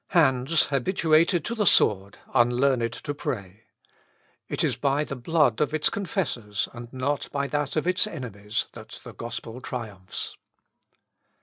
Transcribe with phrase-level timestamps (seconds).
[0.17, 3.65] Hands habituated to the sword, unlearned to pray.
[4.49, 8.65] It is by the blood of its confessors, and not by that of its enemies,
[8.73, 10.35] that the gospel triumphs.